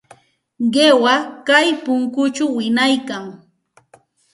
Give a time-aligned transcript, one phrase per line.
[0.73, 1.15] Qiwa
[1.47, 3.25] kay punkućhaw wiñaykan.